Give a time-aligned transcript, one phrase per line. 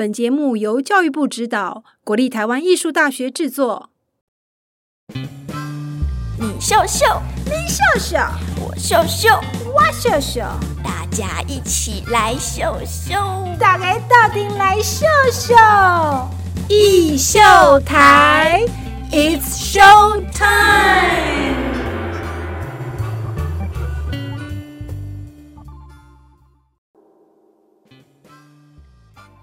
[0.00, 3.90] 本节目由教育部指导，国立台湾艺术大学制作。
[5.12, 7.04] 你秀秀，
[7.44, 8.16] 你秀秀，
[8.64, 9.28] 我秀秀，
[9.66, 10.40] 我秀秀，
[10.82, 13.12] 大家一起来秀秀，
[13.58, 15.54] 大家到底来秀秀，
[16.66, 17.38] 艺秀
[17.80, 18.64] 台
[19.12, 21.69] ，It's show time。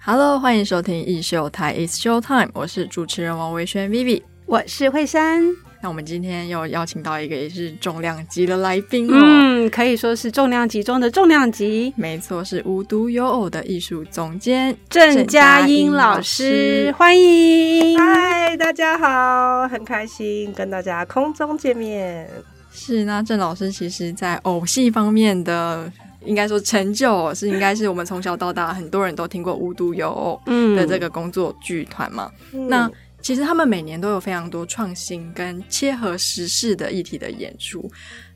[0.09, 5.43] Hello，欢迎收听艺秀台 It's Show Time，我是主持人王维轩 Vivi，我是惠珊。
[5.81, 11.93] 那我们今天又邀请到一个也是重量级的来宾哦，嗯，可以说是重量级中的重量级。
[11.97, 17.99] 没错，是无独有偶的艺术总监郑佳音老师，欢迎。
[17.99, 22.29] 嗨，大家好，很开心跟大家空中见面。
[22.71, 25.91] 是，那郑老师其实在偶戏方面的。
[26.25, 30.41] 应该说成就是应该是我们从小到大很多人都听过无独有偶
[30.75, 32.31] 的这个工作剧团嘛。
[32.67, 32.89] 那
[33.21, 37.89] 其实他们每年都有非常多创新跟切合时事的议题的演出。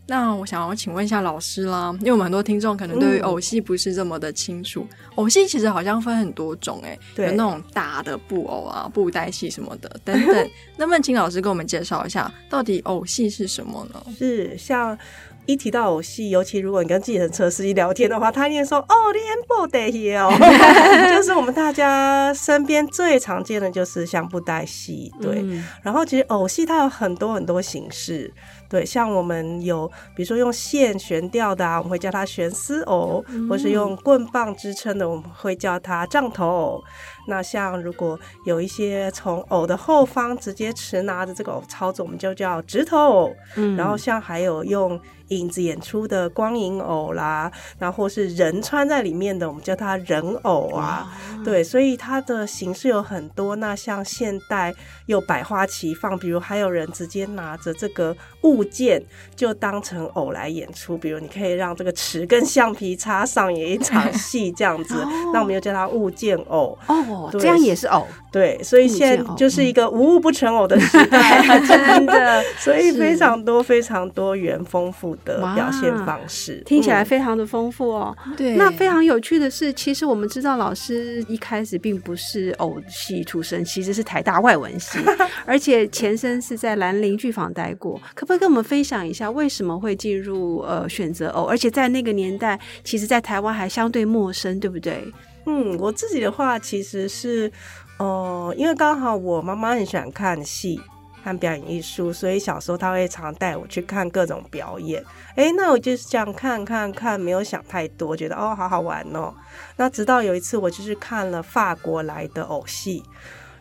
[0.08, 4.86] 那我想要请问一下老师啦，因为我们很多听众可能对于偶戏不是这么的清楚。
[5.16, 10.50] 偶戏其实好像分很多种，哎，有那种大的布偶啊、布袋戏什么的等等。
[10.78, 14.04] 能不能请老师给我们介绍一下，到底偶戏是什么呢？
[14.18, 14.98] 是像。
[15.46, 20.32] 一提到偶戏，尤其如果你跟计程车司机聊天的话，他一定说：“哦，连布袋戏哦，
[21.10, 25.44] 就是我们大家身边最常见的就是像布袋戏。”对，
[25.82, 28.32] 然后其实偶戏它有很多很多形式。
[28.70, 36.84] 对，像我们有，比如说用线悬吊的，我们会叫它悬丝偶；或是用棍棒支撑的，我们会叫它杖头偶。
[37.32, 43.36] 那像如果有一些从偶的后方直接持拿着这个偶操作，我们就叫直头偶。
[43.56, 51.12] 嗯，然后像还有用影子演出的光影偶啦，然后或是人穿在里面的，我们叫它人偶啊。
[51.44, 53.56] 对，所以它的形式有很多。
[53.56, 54.72] 那像现代
[55.08, 58.52] 又百花齐放，比如还有人直接拿着这个物。
[58.52, 59.02] 物件
[59.34, 64.94] 就当成偶来演出，比如你可以让这个尺跟橡皮擦上演一场戏这样子，
[65.34, 68.08] 那我们又叫它物件偶哦，这样也是偶。
[68.32, 78.16] 对，所以现在就是一个无物不成偶的时代， 真的， 所以非常多非常多元丰富的表现方式，听起来非常的丰富哦。
[78.38, 85.00] 对，那非常有趣的是，其实我们知道老师一开始并不是偶戏出身，其实是台大外文系，
[85.46, 95.04] 而且前身是在兰陵剧坊待过，可不可以跟我们分享一下为什么会进入呃选择偶，而且在那个年代，其实，在台湾还相对陌生，对不对？
[95.46, 97.52] 嗯，我自己的话其实是，
[97.98, 100.80] 呃，因为刚好我妈妈很喜欢看戏
[101.24, 105.04] 看表演艺术，所以小时候她会常带我去看各种表演。
[105.36, 109.34] 哎，那我就是这样看看看，没有想太多，觉得哦，好好玩哦。
[109.78, 113.04] 那直到有一次，我就是看了法国来的偶戏。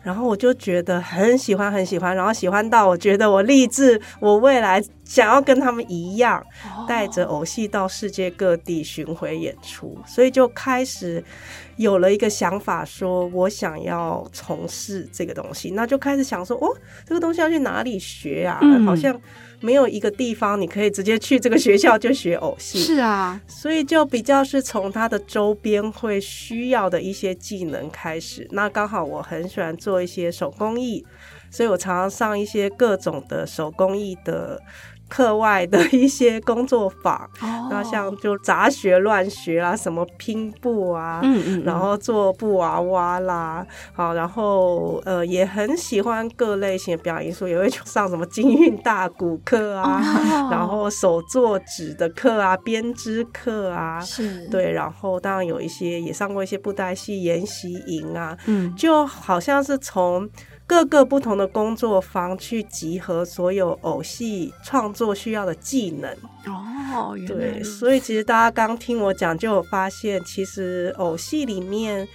[0.03, 6.41] 然后我就觉得很喜欢，很喜欢，然后喜欢到我觉得我立志，我未来想要跟他们一样，
[6.87, 11.21] 带着偶戏到世界各地巡回演出，所以就开始
[11.75, 16.73] 有了一个想法，说我想要从事这个东西，那就开始想说，哦，
[17.05, 18.57] 这个东西要去哪里学啊？
[18.85, 19.19] 好像。
[19.63, 28.47] 没有一个地方你可以直接去这个学校就学偶戏，是啊，所以就比较是从它的周边会需要的一些技能开始。
[28.49, 31.05] 那刚好我很喜欢做一些手工艺，
[31.51, 34.59] 所以我常常上一些各种的手工艺的。
[35.11, 37.29] 课外的一些工作坊，
[37.69, 50.01] 那像就杂学乱学啦，什么拼布啊，嗯嗯，然后做布娃娃啦，好，然后呃也很喜欢各类型的表演艺术，也会上什么金韵大鼓课啊，
[50.49, 54.47] 然后手作纸的课啊，编织课啊，是。
[54.47, 60.29] 对，然后当然有一些也上过一些布袋戏研习营啊，嗯，就好像是从。
[60.71, 66.09] 各个不同的工作坊去集合所有偶戏创作需要的技能
[66.45, 72.07] 哦，对，所以其实大家刚听我讲，就有发现，其实偶戏里面。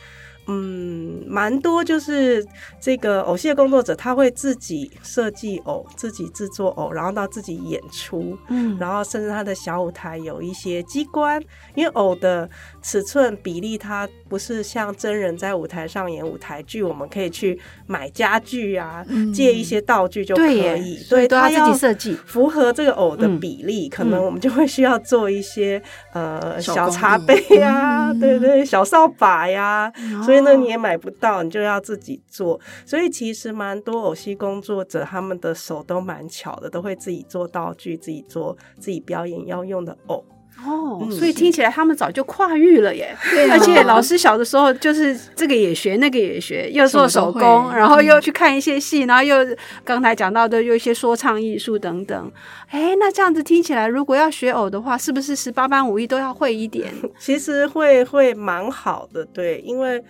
[0.48, 2.46] 嗯，蛮多就是
[2.80, 11.42] 这个偶戏的工作者，他会自己设计偶，自己制作偶，然后到自己演出，嗯，然后甚至他的小舞台有一些机关，
[11.74, 12.48] 因为偶的
[12.80, 19.04] 尺寸比例，它不是像真人在舞台上演舞台剧，我们可以去买家具啊，
[19.34, 25.82] 借一些道具就可以，所以都要自己设计，符合这个偶的比例，可能我们就会需要做一些
[26.12, 29.92] 呃小茶杯呀，对对，小扫把呀，
[30.24, 30.35] 所以。
[30.42, 32.60] 那你也买不到，你就要自己做。
[32.84, 40.24] 所以其实蛮多偶戏工作者，他们的手都蛮巧的，都会自己做道具，自己做自己表演要用的偶。
[40.64, 43.14] 哦，嗯所以听起来他们早就跨域了耶。
[43.30, 49.36] 对啊而且老师小的时候就是这个也学，那个也学，又做手工，然后又去看一些戏，然后又
[49.84, 52.32] 刚才讲到的又一些说唱艺术等等。
[52.68, 56.92] 哎，那这样子听起来，如果要学偶的话，是不是十八般武艺都要会一点？
[57.20, 60.02] 其实会会蛮好的，对，因为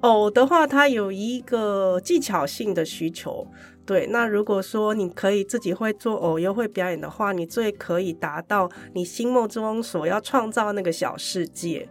[0.00, 3.46] 偶的话，它有一个技巧性的需求。
[3.86, 11.88] 对，那如果说你可以自己会做偶，又会表演的话，你最可以达到你心目中所要创造那个小世界。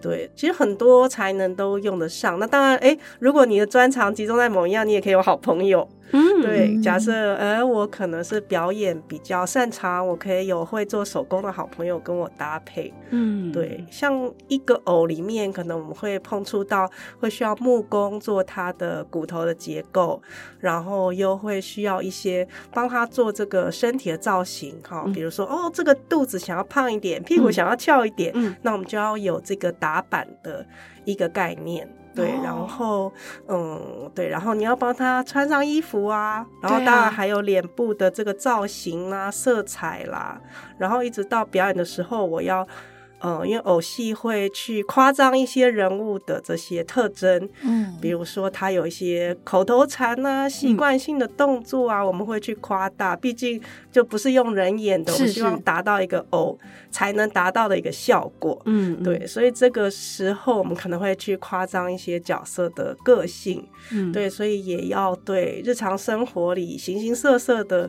[0.00, 2.38] 对，其实很多才能都用得上。
[2.38, 5.88] 那当然，哎，如果你的专长集中在某一样，你也可以有好朋友。
[6.12, 12.92] 嗯，对，假设呃，我可能是表演比较擅长，我可以有会做手工的好朋友跟我搭配。
[13.10, 16.88] 嗯，对，像一个偶里面，可能我们会碰触到
[17.18, 20.22] 会需要木工做它的骨头的结构，
[20.60, 30.64] 然后又会需要一些帮他做这个身体的造型哈，比如说哦，这个肚子想要胖一点，屁股嗯想要翘一点，嗯那我们就要有这个打板的
[31.04, 31.88] 一个概念。
[32.14, 33.12] 对，哦然后
[33.48, 40.40] 嗯，对，然后你要帮他穿上衣服啊，然后当然还有脸部的这个造型啦、色彩啦，
[40.78, 42.66] 然后一直到表演的时候，我要。
[43.18, 53.16] 呃，因为偶戏会去夸张一些人物的这些特征，嗯比如说他有一些口头禅啊、习惯性的动作啊，我们会去夸大。
[53.16, 53.60] 毕竟
[53.90, 56.58] 就不是用人演的，我们是希望达到一个偶
[56.90, 58.60] 才能达到的一个效果。
[58.66, 67.88] 嗯，嗯，对，所以这个时候我们可能会去夸张一些角色的个性，嗯，对，所以也要对日常生活里形形色色的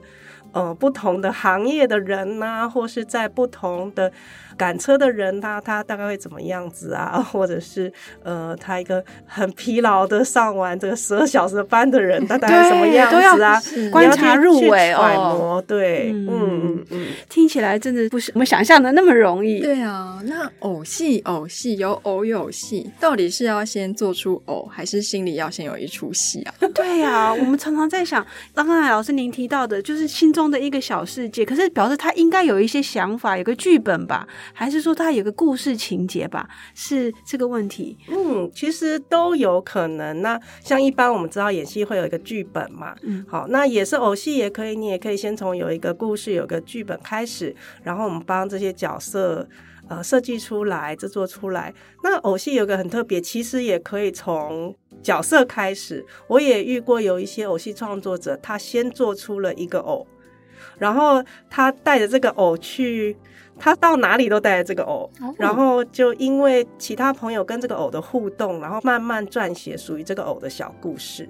[0.53, 4.12] 呃不同的行业的人呐、或是在不同的
[4.57, 7.21] 赶车的人他、他大概会怎么样子啊？
[7.31, 7.92] 或者是
[8.24, 13.62] 呃，他一个很疲劳的上完这个十二小时的班的人，他大概什么样子啊？
[13.92, 17.06] 观察入去微揣哦摩，对，嗯嗯嗯嗯。
[17.30, 19.59] 听起来真的不是我们想象的那么容易。
[19.62, 26.54] 对啊，那偶戏偶戏有偶有戏，到底是要先做出偶，还是心里要先有一出戏啊？
[26.74, 36.47] 对呀、我们常常在想，刚刚老师您提到的，就是心中的一个小世界，可是表示他应该有一些想法，有个剧本吧，还是说他有个故事情节吧？
[36.73, 37.97] 是这个问题。
[38.09, 40.21] 嗯，其实都有可能。
[40.21, 49.47] 那像一般我们知道演戏会有一个剧本嘛，嗯好，那也是偶戏也可以，你也可以先从有一个故事、有个剧本开始，然后我们帮这些角色。
[49.89, 51.73] 呃，设计出来，制作出来。
[52.03, 56.05] 那偶戏有个很特别，其实也可以从角色开始。
[56.27, 60.05] 我也遇过有一些偶戏创作者，他先做出了一个偶，
[60.77, 63.15] 然后他带着这个偶去，
[63.57, 71.27] 他到哪里都带着这个偶，然后就因为其他朋友跟这个偶的互动，然后慢慢撰写属于这个偶的小故事。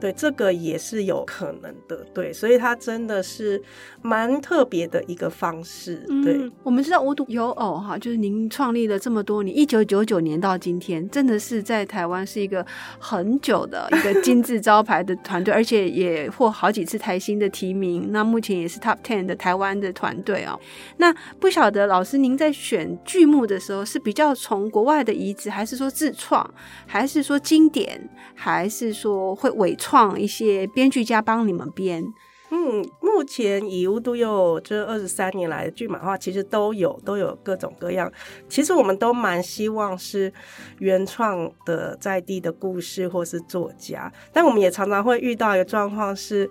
[0.00, 2.04] 对，这个也是有可能的。
[2.14, 3.60] 对，所以它真的是
[4.02, 5.96] 蛮特别的一个方式。
[6.24, 12.64] 对，我们知道无独有偶哈，就是您创立了这么多年，一九九九年到今天，真的是在台湾是一个
[12.98, 18.12] 很久的一个金字招牌的团队， 而且也获好几次台新的提名。
[18.12, 20.58] 那目前也是 Top Ten 的台湾的团队哦。
[20.98, 26.48] 那不晓得老师您在选剧目的时候，是比较从国外的移植，还是说自创，
[26.86, 29.74] 还是说经典，还是说会伪
[30.16, 32.04] 一些编剧家帮你们编？
[32.50, 38.10] 嗯，目前以无独有这二十三年来的剧码化，其实都有都有各种各样。
[38.48, 40.32] 其实我们都蛮希望是
[40.78, 46.50] 原创的在地的故事或是作家，但我们也常常会遇到一个状况是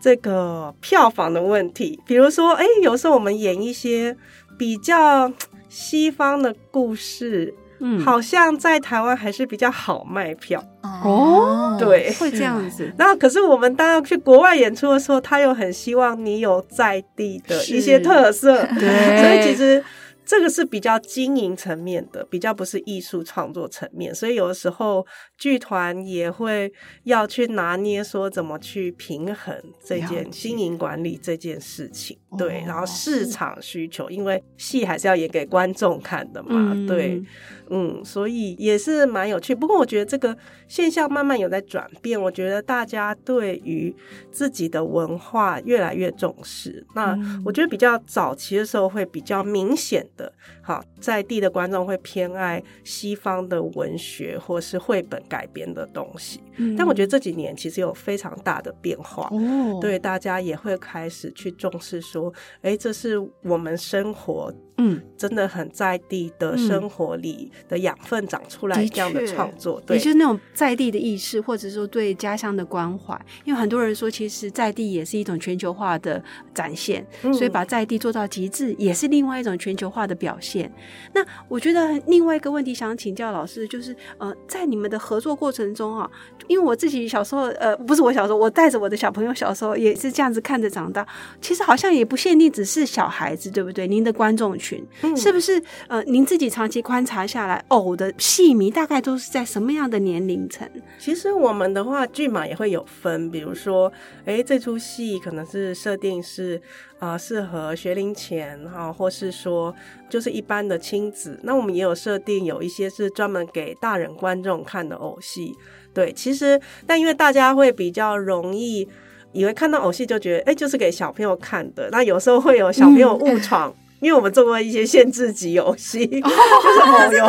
[0.00, 2.00] 这个票房的问题。
[2.04, 4.16] 比如说，哎，有时候我们演一些
[4.58, 5.32] 比较
[5.68, 10.60] 西方的故事，嗯，好像在台湾还是比较好卖票。
[10.82, 12.12] 哦对。
[12.14, 12.92] 会这样子。
[12.98, 19.18] 那可是我们当要去国外演出的时候，他又很希望你有在地的一些特色， 对。
[19.20, 19.82] 所以其实
[20.24, 25.04] 这个是比较经营层面的，比较不是艺术创作层面，所以有的时候
[25.36, 26.72] 剧团也会
[27.04, 37.22] 要去拿捏说怎么去平衡这件经营管理这件事情，对，哦然后市场需求，因为戏还是要演给观众看的嘛，嗯对，
[37.70, 39.54] 嗯，所以也是蛮有趣。
[39.54, 40.36] 不过我觉得这个
[40.68, 43.94] 现象慢慢有在转变，我觉得大家对于
[44.30, 46.84] 自己的文化越来越重视。
[46.94, 56.40] 那嗯我觉得比较早期的时候会比较明显的，好在地的观众会偏爱西方的文学或是绘本改编的东西。
[56.56, 59.28] 嗯但我觉得这几年其实有非常大的变化。
[59.32, 62.21] 哦，对，大家也会开始去重视说，
[62.60, 73.18] 哎，这是我们生活嗯，真的很在地的生活里的养分长出来这样的创作，也对，就是那种在地的意识，或者说对家乡的关怀。
[73.44, 76.22] 因为很多人说，其实在地也是一种全球化的
[76.54, 80.72] 展现，嗯所以把在地做到极致，也是另外一种全球化的表现。
[81.12, 86.10] 那我觉得另外一个问题想请教老师，就是呃，在你们的合作过程中啊，
[86.48, 91.06] 因为我自己小时候，呃，不是我小时候，我带着我的小朋友小时候也是这样子看着长大。
[91.40, 93.86] 其实好像也不限定只是小孩子，对不对？
[93.86, 95.60] 您的观众群、嗯是不是？
[95.88, 100.68] 呃，您自己长期观察下来，偶的戏迷大概都是在什么样的年龄层？
[100.98, 103.92] 其实我们的话，剧码也会有分，比如说，
[104.24, 106.60] 哎，这出戏可能是设定是
[106.98, 109.74] 啊、呃适合学龄前哈、或是说
[110.08, 111.38] 就是一般的亲子。
[111.42, 115.52] 那我们也有设定有一些是专门给大人观众看的偶戏。
[115.92, 118.88] 对，其实但因为大家会比较容易
[119.32, 121.88] 以为看到偶戏就觉得，哎，就是给小朋友看的。
[121.90, 123.74] 那有时候会有小朋友误闯。
[124.02, 127.24] 因为我们做过一些限制级游戏， 就是偶有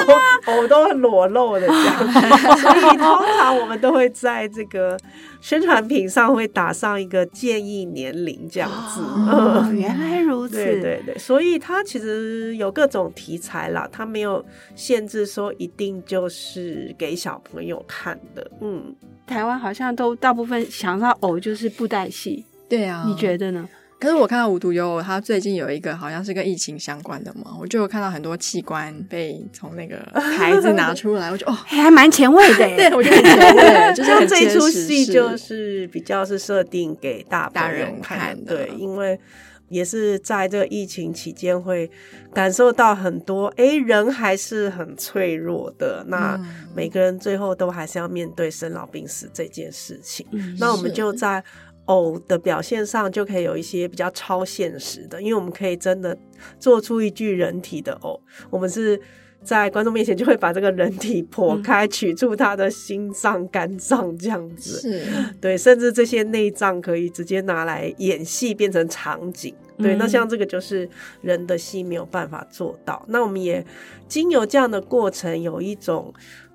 [0.48, 4.98] 偶都很裸露的这样，所以通常我们都会在这个
[5.40, 9.02] 宣传品上会打上一个建议年龄这样子。
[9.02, 10.56] 哦，嗯，原来如此。
[10.56, 14.44] 对对对，所以它其实有各种题材啦，它没有
[14.76, 18.50] 限制说一定就是给小朋友看的。
[18.62, 18.96] 嗯，
[19.28, 23.70] 台湾好像都大部分想到偶就是布袋戏，对啊，你觉得呢？
[24.04, 29.96] 可是我看到无独有偶，它最近有一个好像是跟疫情相关的嘛，我就有看到很多器官被从那个
[30.36, 32.76] 台子拿出来，我就哦，哎还蛮前卫的耶。
[32.90, 39.18] 对我觉得很前卫， 就是很这一出戏就是比较是设定给大大人看看的对，因为
[39.70, 41.90] 也是在这个疫情期间会
[42.34, 46.04] 感受到很多，哎，人还是很脆弱的。
[46.10, 50.26] 那嗯每个人最后都还是要面对生老病死这件事情。
[50.32, 51.42] 嗯那我们就在
[51.86, 56.18] 偶的表现上就可以有一些比较超现实的，因为我们可以真的
[56.60, 59.00] 做出一具人体的偶，我们是。
[59.46, 64.80] 在观众面前就会把这个人体剖开，取出他的心脏、肝脏这样子。
[64.80, 65.06] 是
[65.42, 69.54] 对，甚至这些内脏可以直接拿来演戏，变成场景。
[69.78, 73.04] 对，嗯那像这个就是人的戏没有办法做到。
[73.10, 73.66] 那我们也
[74.08, 76.14] 经由这样的过程，有一种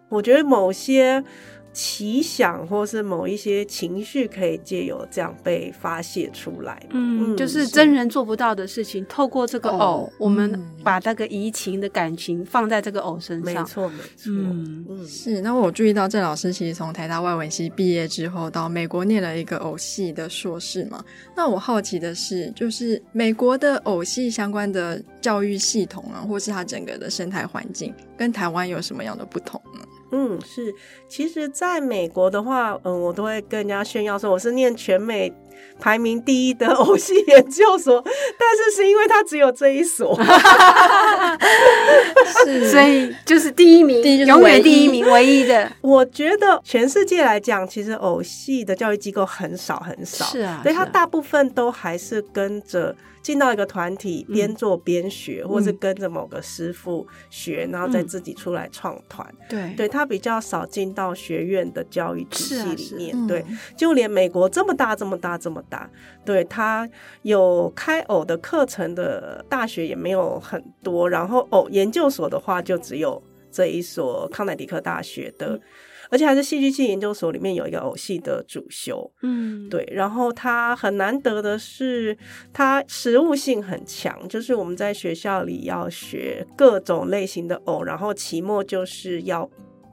[0.08, 1.22] 我觉得某些
[1.72, 6.82] 奇想或是某一些情绪，可以借由这样被发泄出来。
[6.90, 13.54] 嗯，就是是真人做不到的事情，透过这个偶偶，我们嗯把那个移情的感情放在这个偶身上。
[13.54, 14.32] 没错，没错。
[14.32, 15.40] 嗯嗯是。
[15.40, 21.04] 那我注意到郑老师其实从台大外文系毕业之后，到美国念了一个偶戏的硕士嘛。
[21.36, 29.80] 那我好奇的是，就是美国的偶戏相关的教育系统啊，或是它整个的生态环境，跟台湾有什么样的不同呢？
[30.10, 30.74] 嗯，是。
[31.06, 35.32] 其实，在美国的话，嗯，我都会跟人家炫耀说我是念全美
[35.78, 40.18] 排名第一的偶戏研究所，但是是因为它只有这一所。
[42.44, 42.68] 是。
[42.68, 45.70] 所以就是第一名，第一永远第一名，唯一的。
[45.80, 59.26] 我觉得全世界来讲，其实偶戏的教育机构很少很少，是啊所以它是啊大部分都还是跟着进到一个团体，嗯边做边学，或是跟着某个师傅学，然后再嗯自己出来创团。
[59.48, 59.74] 对。
[59.76, 63.10] 对，它比较少进到学院的教育体系里面。
[63.14, 63.26] 嗯。
[63.26, 63.44] 对，
[63.76, 65.88] 就连美国这么大、这么大、这么大，
[66.24, 66.88] 对他
[67.22, 75.54] 有开偶的课程的大学也没有很多，然后偶研究所的话，就只有这一所康乃狄克大学的。
[75.56, 75.60] 嗯
[76.10, 82.16] 而且还是戏剧系研究所里面有一个偶戏的主修，嗯，对，然后他很难得的是，
[82.50, 89.46] 他实务性很强，就是我们在学校里要学各种类型的偶，然后期末就是要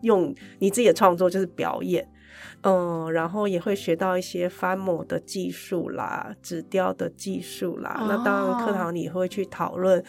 [0.04, 2.08] 用你自己的创作，就是表演。
[2.66, 8.06] 嗯，然后也会学到一些翻模的技术啦、纸雕的技术啦。
[8.10, 10.04] 那当然，课哦堂里会去讨论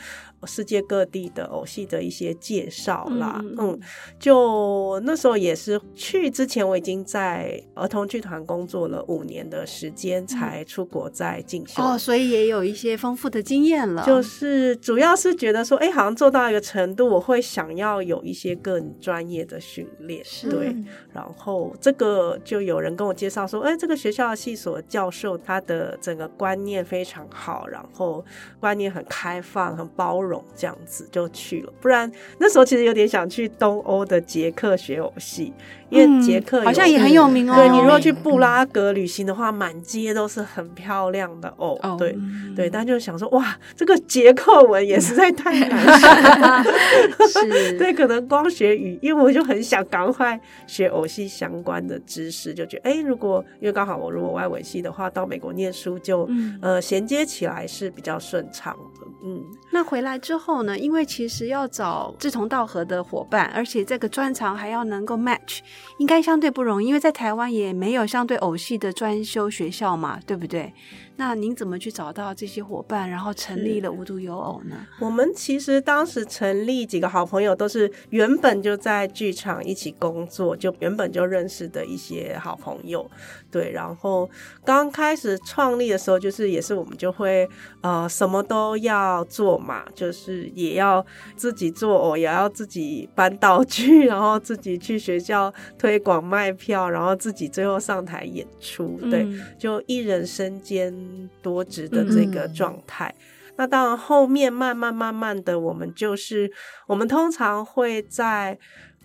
[0.47, 3.41] 世界各地的偶戏的一些介绍啦。
[3.43, 3.81] 嗯嗯嗯，
[4.19, 11.83] 就那时候也是去之前，我已经在儿童剧团工作了五年的时间，才出国再进修。
[11.83, 14.03] 哦，所以也有一些丰富的经验了。
[14.07, 20.75] 就是主要是觉得说，哎、好像做到一个程度，我会想要有一些更专业的训练，对。
[21.13, 28.25] 然后这个就有人跟我介绍说，哎、这个学校的系所教授他的整个观念非常好，然后
[28.61, 31.73] 观念很开放、很包容，这样子就去了。
[31.81, 35.53] 不然那时候其实有点想去东欧的捷克学偶戏，
[35.91, 37.57] 因为捷克、嗯好像也很有名哦。
[37.57, 42.13] 对你如果去布拉格旅行的话，满街都是很漂亮的偶，哦对。
[42.17, 46.65] 嗯对，但就想说，哇，这个捷克文也实在太难学了。
[47.29, 59.07] 是，对，可能光学语，因为我就很想赶快学偶戏相关的的知识，就觉得哎，如果因为刚好我如果外文系的话，到美国念书就、嗯呃衔接起来是比较顺畅的。
[59.23, 60.77] 嗯，那回来之后呢？
[60.79, 65.61] 因为其实要找志同道合的伙伴，而且这个专长还要能够 match，
[65.99, 66.89] 应该相对不容易。
[66.89, 70.73] 因为在台湾也没有相对偶系的专修学校嘛，对不对？
[71.17, 74.77] 那您怎么去找到这些伙伴，然后成立了无独有偶呢？
[75.01, 83.11] 我们其实当时成立几个好朋友，都是原本就在剧场一起工作，就原本就认识的一些好朋友。
[83.57, 84.29] 对，然后
[84.67, 87.49] 刚开始创立的时候，就是也是我们就会
[87.81, 91.03] 呃什么都要做嘛，就是也要
[91.37, 99.01] 自己做偶，也要自己搬道具，然后自己去学校推广卖票，然后自己最后上台演出。
[99.11, 100.95] 对，嗯就一人身兼
[101.41, 103.15] 多职的这个嗯状态。
[103.57, 106.53] 那当然，后面慢慢慢慢的，我们就是
[106.87, 108.59] 我们通常会在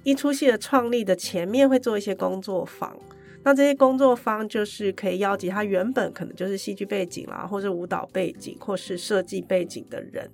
[0.04, 2.98] 一出戏的创立的前面会做一些工作坊。
[3.44, 10.30] 那这些工作坊就是可以邀集他原本可能就是戏剧背景啦，或是舞蹈背景，或是设计背景的人。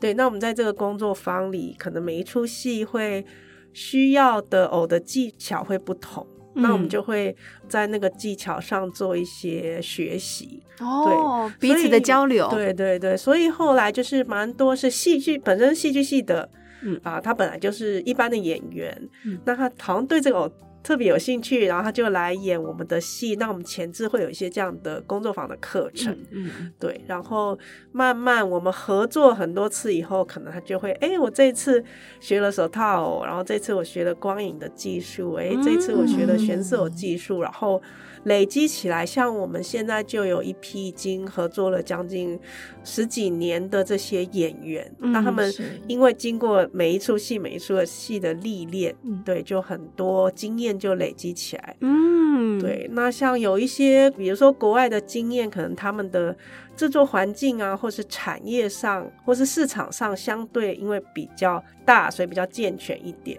[0.00, 3.24] 对，那我们在这个工作坊里，可能每一出戏会
[3.72, 6.26] 需要的偶的技巧会不同。
[6.54, 7.34] 那我们嗯就会
[7.66, 16.46] 在那个技巧上做一些学习，哦，彼此的交流，对对对，所以后来就是蛮多是戏剧本身戏剧系的，
[16.82, 20.50] 嗯啊，他本来就是一般的演员，嗯那他好像对这个偶
[20.82, 23.36] 特别有兴趣，然后他就来演我们的戏。
[23.36, 27.58] 那我们前置会有一些这样的工作坊的课程，嗯嗯对，然后
[27.92, 31.82] 慢慢我们合作很多次以后，可能他就会，哎，我这次
[32.20, 37.80] 学了手套偶，然后这次我学了光影的技术，哎，这次我学了悬色技术，然后
[38.24, 42.38] 累积起来，像我们现在就有一批已经合作了将近
[42.84, 45.52] 十几年的这些演员，嗯那他们
[45.88, 51.76] 因为经过每一出戏每一出的戏的历练，嗯对，就很多经验就累积起来。
[51.80, 56.36] 嗯，对，那像有一些，比如说国外的经验，可能他们的
[56.76, 63.38] 制作环境啊，或是产业上，或是市场上，相对因为比较大，所以比较健全一点。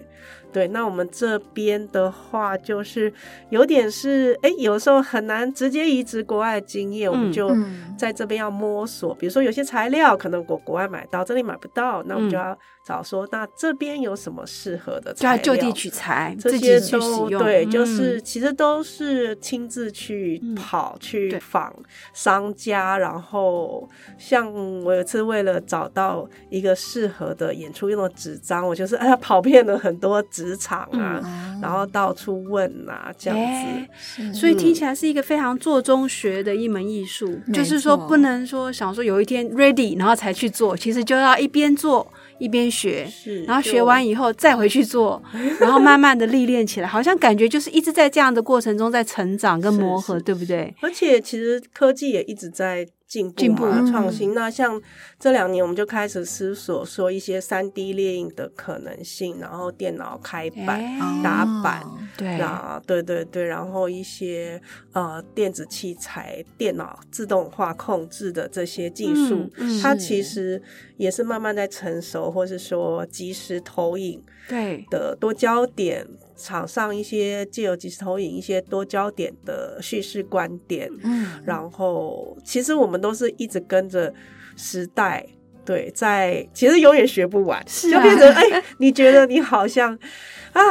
[0.53, 3.11] 对，那我们这边的话，就是
[3.49, 9.13] 有点是，哎，有时候很难直接移植国外的经验，我们嗯就嗯在这边要摸索。
[9.15, 15.55] 比如说有些材料可能我国外买到，这里买不到，那我们就嗯要找说，那这边有什么适合的就要材料？
[15.55, 21.73] 就地取材，这些都，对，就嗯是其实都是亲自去嗯跑、去访
[22.13, 24.51] 商家，然后像
[24.83, 34.33] 我有一次为了找到一个适合的演出用的纸张，我就是哎呀跑遍了很多纸厂啊，哦然后到处问啊，这样子。
[34.33, 42.05] 所以听起来是一个非常做中学的一门艺术，就是说不能说想说有一天 ready 然后才去做，其实就要一边做
[42.39, 45.21] 一边学，是，然后学完以后再回去做，
[45.59, 50.23] 然后慢慢的历练起来， 好像感觉就是一直在这样的过程中在成长跟磨合，是。
[50.23, 50.73] 对不对？
[50.81, 52.87] 而且其实科技也一直在
[53.35, 54.33] 进步嘛，嗯创新。
[54.33, 54.81] 那像
[55.19, 60.79] 这两年，我们就开始思索说一些三 D 列印的可能性，然后电脑开版。
[60.79, 69.49] 哎打板哦对，那对对对，然后一些呃电子器材、电脑自动化控制的这些技术，
[69.81, 70.61] 它其实
[70.97, 76.05] 也是慢慢在成熟，或是说即时投影对，的多焦点，
[76.43, 84.13] 场上一些借由即时投影一些多焦点的叙事观点，嗯，然后其实我们都是一直跟着
[84.57, 85.25] 时代。
[85.65, 89.97] 对，在其实永远学不完，是啊就变成哎，你觉得你好像
[90.51, 90.61] 啊，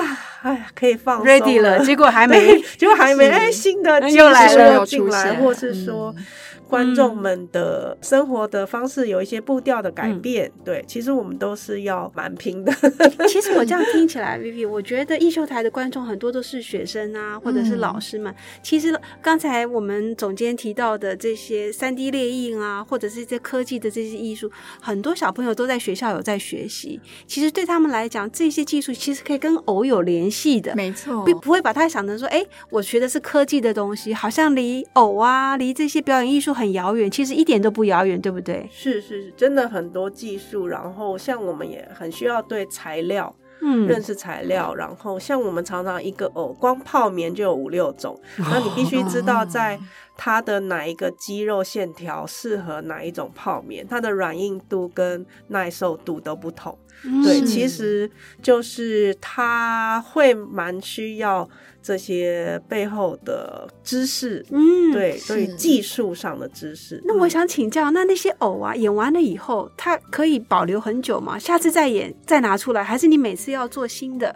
[0.42, 6.24] 哎呀，可以放松 ready 了，结果还没，结果还没是哎，新的技又来术了又进来，现或是说嗯
[6.72, 10.50] 观众们的生活的方式有一些步调的改嗯变。
[10.64, 12.72] 对，其实我们都是要蛮拼的。
[13.28, 18.34] 其实我这样听起来， Vivi，我觉得艺秀台的观众很多都是学生啊，或者是老师们。
[18.62, 26.98] 其实刚才我们总监提到的这些三 D 列印啊，或者是这些科技的这些艺术，很多小朋友都在学校有在学习。
[27.26, 30.74] 其实对他们来讲，这些技术其实可以跟偶有联系的。
[30.74, 37.10] 没错，并不会把它想成说，哎，我学的是科技的东西，好像离偶啊，离这些表演艺术很遥远。
[37.10, 38.68] 其实一点都不遥远，对不对？
[38.70, 43.34] 是是是，真的很多技术，然后像我们也很需要对材料。
[43.64, 48.20] 嗯认识材料，然后像我们常常一个哦光泡棉就有五六种，
[48.50, 49.78] 那你必须知道在
[50.16, 56.76] 它的哪一个肌肉线条适合哪一种泡棉，它的软硬度跟耐受度都不同。
[57.24, 58.10] 对，其实
[58.42, 61.48] 就是它会蛮需要
[61.82, 67.02] 这些背后的知识，嗯，对，对于是技术上的知识。
[67.04, 71.38] 那我嗯想请教，那那些偶啊，演完了以后，它可以保留很久吗？
[71.38, 74.34] 下次再演再拿出来，还是你每次要做新的？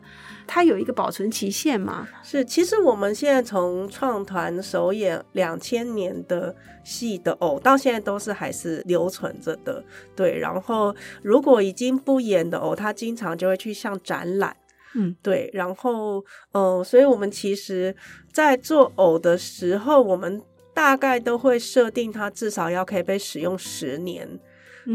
[0.48, 2.06] 它有一个保存期限吗？
[2.22, 6.54] 是，其实我们现在从创团首演两千年的
[6.84, 9.82] 戏的偶，到现在都是还是留存着的。
[10.14, 14.56] 对，然后如果已经不演的偶，它经常就会去像展览。
[14.94, 17.94] 嗯，对，然后嗯、呃所以我们其实，
[18.32, 20.40] 在做偶的时候，我们
[20.72, 24.28] 大概都会设定它至少要可以被使用十年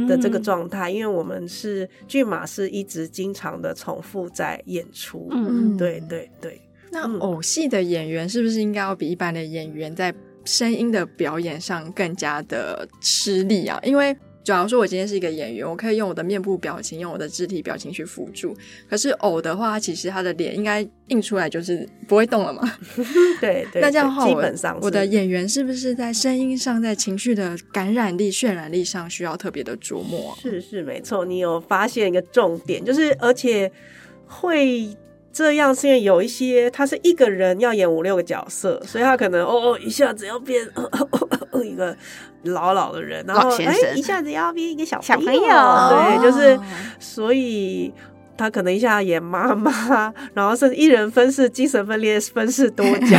[0.07, 5.27] 的这个嗯状态，因为我们是剧码是一直经常的重复在演出。
[5.31, 6.61] 嗯对对对。
[6.91, 13.79] 那嗯偶戏的演员是不是应该要比一般的演员在声音的表演上更加的吃力啊？
[13.83, 18.55] 因为假如说我今天是一个演员，我可以用我的面部表情、用我的肢体表情去辅助。
[18.89, 22.61] 可是偶的话，其实他的脸应该印出来就是不会动了嘛。
[23.39, 30.37] 对对，那这样的话，基我本上我的演员是不是在声音上、在情绪的感染力、渲染力上需要特别的琢磨啊？
[30.41, 33.71] 是是没错，你有发现一个重点，就是而且
[34.25, 34.89] 会
[35.31, 41.95] 这样，是因为有一些他是一个人要演五六个角色，所以他可能哦哦一下子要变、哦哦一个
[42.43, 46.63] 老老的人，然后哎一下子要变一个小小朋友对，就是哦
[46.99, 47.93] 所以。
[48.37, 53.15] 他可能一下演妈妈，然后甚至一人分饰精神分裂，分饰多 角，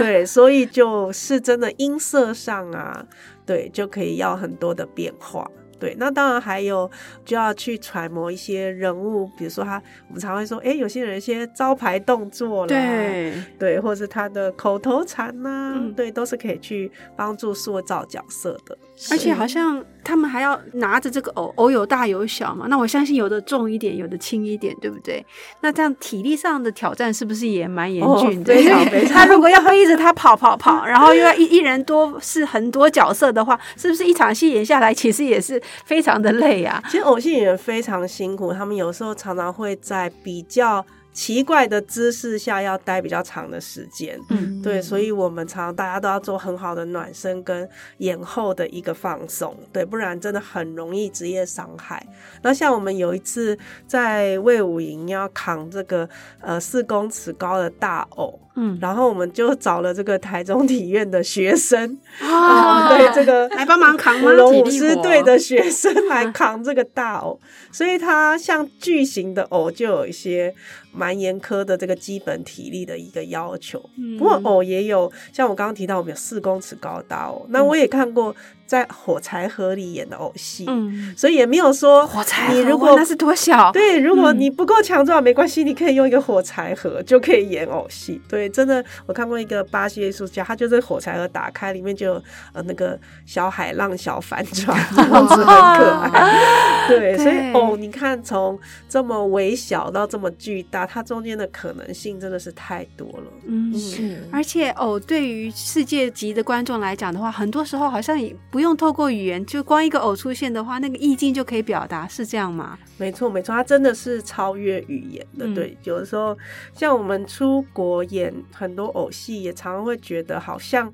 [0.00, 3.04] 对，所以就是真的音色上啊，
[3.46, 5.48] 对，就可以要很多的变化。
[5.78, 6.90] 对，那当然还有
[7.24, 18.76] 就要去揣摩一些人物，比如说他，我们常会说，哎，有些人一些招牌动作啦，对，对，或是他的口头禅呐、嗯对，都是可以去帮助塑造角色的。
[19.10, 22.66] 而且好像他们还要拿着这个偶，偶有大有小嘛。
[22.68, 25.24] 那我相信有的重一点，有的轻一点，对不对？
[25.62, 28.54] 那这样体力上的挑战是不是也蛮严峻的？
[28.54, 36.82] 哦非常非常他如果要一直他跑跑跑，然后又要一一人多是很多角色的话，是不是一场戏演下来，其实也是非常的累啊？
[36.86, 44.20] 其实偶戏演员非常辛苦，他们有时候常常会在比较奇怪的姿势下要待比较长的时间。
[44.28, 52.04] 嗯对，所以我们常常大家都要做很好的暖身跟延后的一个放松，对，不然真的很容易职业伤害。
[52.42, 56.08] 那像我们有一次在魏武营要扛这个
[56.40, 64.30] 呃四公尺高的大偶，嗯，然后我们就找了这个台中体院的学生，哦 对这个来帮忙扛吗？
[64.30, 64.34] 舞？
[64.34, 67.40] 龙舞狮队的学生来扛这个大偶，
[67.72, 70.54] 所以它像巨型的偶就有一些
[70.92, 73.82] 蛮严苛的这个基本体力的一个要求。
[73.98, 74.16] 嗯。
[74.16, 78.34] 不过偶也有像我刚刚提到，我们有四公尺高的大偶，那我也看过
[78.66, 83.70] 在火柴盒里演的偶戏，嗯，所以也没有说火柴盒你如果那是多小？
[83.72, 88.20] 对，如果嗯你不够强壮没关系，你可以用一个火柴盒就可以演偶戏。
[88.28, 92.22] 对，真的，我看过一个巴西艺术家，他就是火柴盒打开，里面就有
[92.52, 96.88] 呃那个小海浪、小帆船，这样子很可爱。
[96.88, 103.24] 对，所以哦，你看从这么微小到这么巨大，它中间的可能性真的是太多了。
[103.46, 103.72] 嗯。
[103.78, 112.78] 是而且哦对于世界级的观众来讲的话，很多时候好像也不用透过语言，就光一个偶出现的话，那个意境就可以表达，是这样吗？
[112.96, 115.44] 没错，没错，它真的是超越语言的。
[115.44, 116.38] 嗯对，有的时候
[116.72, 120.88] 像我们出国演很多偶戏，也常常会觉得好像，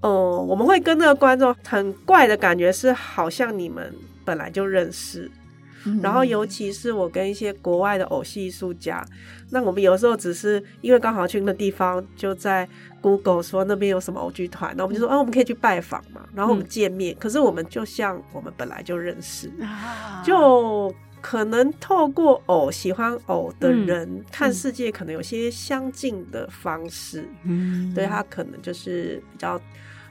[0.00, 0.10] 呃，
[0.42, 5.30] 我们会跟那个观众很怪的感觉是，好像你们本来就认识。
[6.02, 9.04] 然后，尤其是我跟一些国外的偶戏艺术家，
[9.50, 12.68] 那我们有时候只是因为刚好去那地方，就在
[13.00, 16.22] Google 说那边有什么偶剧团，那我们就说，啊，我们可以去拜访嘛。
[16.34, 27.28] 然后我们见面，可是我们就像我们本来就认识，啊就可能透过偶喜欢偶的嗯人、看世界，可能有些相近的方式。
[27.44, 29.60] 嗯对他可能就是比较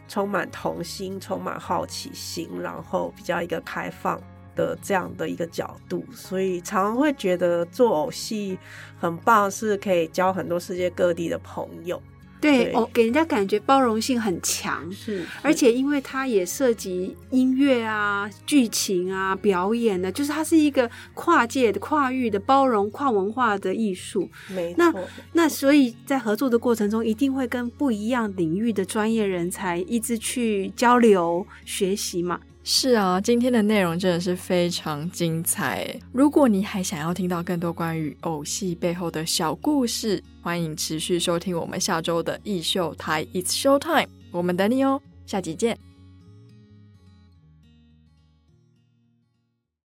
[0.09, 4.19] 充满童心、充满好奇心，然后比较一个开放
[4.57, 8.57] 的这样的一个角度，所以常常会觉得做偶戏
[8.99, 12.01] 很棒，是可以交很多世界各地的朋友。
[12.39, 14.91] 对对偶给人家感觉包容性很强。
[14.91, 24.29] 是，而且，因为它也涉及音乐啊、剧情啊、表演呢，就是它是一个跨界的、跨域的、包容、跨文化的艺术。
[24.53, 32.39] 没那错，那所以在合作的过程中，一定会跟不一样领域的专业人才一直去交流学习嘛。
[32.69, 35.87] 是啊，今天的内容真的是非常精彩。
[36.11, 45.86] 如果你还想要听到更多关于偶戏背后的小故事，欢迎持续收听我们下周的艺秀台 It's Show Time，我们等你哦，下集见。